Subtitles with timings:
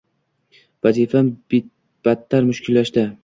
[0.87, 1.29] Vazifam
[2.09, 3.05] battar mushkullashdi